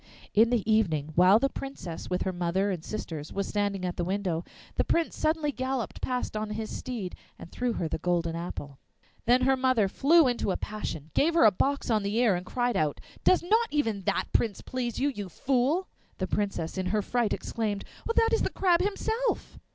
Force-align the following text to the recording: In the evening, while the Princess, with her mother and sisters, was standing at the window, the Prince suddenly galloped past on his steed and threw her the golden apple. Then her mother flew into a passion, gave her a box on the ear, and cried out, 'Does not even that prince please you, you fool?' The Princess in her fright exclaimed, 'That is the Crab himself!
In 0.33 0.49
the 0.49 0.67
evening, 0.67 1.11
while 1.13 1.37
the 1.37 1.47
Princess, 1.47 2.09
with 2.09 2.23
her 2.23 2.33
mother 2.33 2.71
and 2.71 2.83
sisters, 2.83 3.31
was 3.31 3.47
standing 3.47 3.85
at 3.85 3.97
the 3.97 4.03
window, 4.03 4.43
the 4.73 4.83
Prince 4.83 5.15
suddenly 5.15 5.51
galloped 5.51 6.01
past 6.01 6.35
on 6.35 6.49
his 6.49 6.75
steed 6.75 7.13
and 7.37 7.51
threw 7.51 7.73
her 7.73 7.87
the 7.87 7.99
golden 7.99 8.35
apple. 8.35 8.79
Then 9.25 9.41
her 9.41 9.55
mother 9.55 9.87
flew 9.87 10.27
into 10.27 10.49
a 10.49 10.57
passion, 10.57 11.11
gave 11.13 11.35
her 11.35 11.45
a 11.45 11.51
box 11.51 11.91
on 11.91 12.01
the 12.01 12.15
ear, 12.15 12.33
and 12.33 12.47
cried 12.47 12.75
out, 12.75 12.99
'Does 13.23 13.43
not 13.43 13.67
even 13.69 14.01
that 14.05 14.25
prince 14.33 14.61
please 14.61 14.97
you, 14.97 15.09
you 15.09 15.29
fool?' 15.29 15.85
The 16.17 16.25
Princess 16.25 16.79
in 16.79 16.87
her 16.87 17.03
fright 17.03 17.31
exclaimed, 17.31 17.85
'That 18.11 18.33
is 18.33 18.41
the 18.41 18.49
Crab 18.49 18.81
himself! 18.81 19.59